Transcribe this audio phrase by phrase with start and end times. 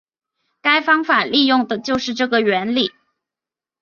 [0.61, 2.91] 该方法利用的就是这个原理。